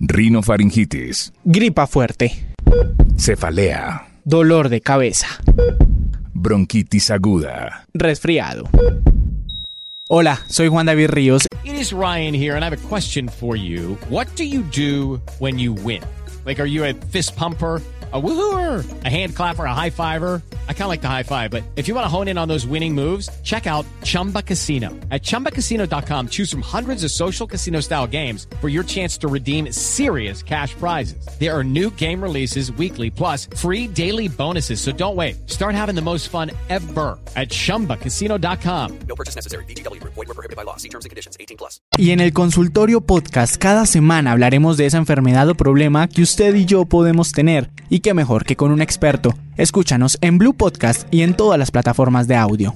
Rinofaringitis. 0.00 1.32
Gripa 1.44 1.86
fuerte. 1.86 2.32
Cefalea. 3.16 4.06
Dolor 4.24 4.68
de 4.68 4.80
cabeza. 4.80 5.26
Bronquitis 6.32 7.10
aguda. 7.10 7.86
Resfriado. 7.94 8.68
Hola, 10.08 10.38
soy 10.48 10.68
Juan 10.68 10.86
David 10.86 11.10
Ríos. 11.10 11.46
It 11.64 11.74
is 11.74 11.92
Ryan 11.92 12.34
here, 12.34 12.56
and 12.56 12.64
I 12.64 12.68
have 12.68 12.84
a 12.84 12.88
question 12.88 13.28
for 13.28 13.56
you. 13.56 13.96
What 14.08 14.28
do 14.36 14.44
you 14.44 14.62
do 14.62 15.20
when 15.38 15.58
you 15.58 15.72
win? 15.72 16.02
Like, 16.44 16.60
are 16.60 16.68
you 16.68 16.84
a 16.84 16.92
fist 17.10 17.36
pumper? 17.36 17.80
a 18.14 18.22
woohooer, 18.22 18.84
a 19.04 19.10
hand 19.10 19.34
clapper, 19.34 19.64
a 19.64 19.74
high 19.74 19.90
fiver. 19.90 20.40
I 20.68 20.72
kind 20.72 20.84
of 20.84 20.88
like 20.88 21.00
the 21.00 21.08
high 21.08 21.22
five, 21.22 21.50
but 21.50 21.64
if 21.76 21.88
you 21.88 21.94
want 21.94 22.04
to 22.04 22.08
hone 22.08 22.28
in 22.28 22.36
on 22.36 22.48
those 22.48 22.66
winning 22.66 22.94
moves, 22.94 23.30
check 23.42 23.66
out 23.66 23.86
Chumba 24.02 24.42
Casino. 24.42 24.90
At 25.10 25.22
ChumbaCasino.com, 25.22 26.28
choose 26.28 26.50
from 26.50 26.60
hundreds 26.60 27.02
of 27.02 27.10
social 27.10 27.46
casino 27.46 27.80
style 27.80 28.06
games 28.06 28.46
for 28.60 28.68
your 28.68 28.84
chance 28.84 29.16
to 29.18 29.28
redeem 29.28 29.72
serious 29.72 30.42
cash 30.42 30.74
prizes. 30.74 31.26
There 31.40 31.56
are 31.56 31.64
new 31.64 31.90
game 31.92 32.22
releases 32.22 32.70
weekly, 32.72 33.10
plus 33.10 33.46
free 33.56 33.88
daily 33.88 34.28
bonuses. 34.28 34.80
So 34.82 34.92
don't 34.92 35.16
wait. 35.16 35.48
Start 35.50 35.74
having 35.74 35.94
the 35.94 36.02
most 36.02 36.28
fun 36.28 36.50
ever 36.68 37.18
at 37.36 37.48
ChumbaCasino.com. 37.48 38.98
No 39.08 39.14
purchase 39.14 39.34
necessary. 39.34 39.64
BGW. 39.64 40.02
Void 40.04 40.28
were 40.28 40.34
prohibited 40.34 40.56
by 40.56 40.64
law. 40.64 40.76
See 40.76 40.90
terms 40.90 41.06
and 41.06 41.10
conditions. 41.10 41.38
18 41.40 41.56
plus. 41.56 41.80
Y 41.96 42.10
en 42.10 42.20
el 42.20 42.32
consultorio 42.32 43.00
podcast, 43.00 43.56
cada 43.56 43.86
semana 43.86 44.32
hablaremos 44.32 44.76
de 44.76 44.86
esa 44.86 44.98
enfermedad 44.98 45.48
o 45.48 45.54
problema 45.54 46.08
que 46.08 46.22
usted 46.22 46.54
y 46.54 46.64
yo 46.64 46.84
podemos 46.84 47.32
tener 47.32 47.70
y 47.88 48.00
qué 48.00 48.14
mejor 48.14 48.44
que 48.44 48.56
con 48.56 48.72
un 48.72 48.82
experto. 48.82 49.34
Escúchanos 49.56 50.18
en 50.20 50.38
Blue 50.38 50.54
Podcast 50.54 51.06
y 51.12 51.22
en 51.22 51.36
todas 51.36 51.58
las 51.60 51.70
plataformas 51.70 52.26
de 52.26 52.34
audio. 52.34 52.74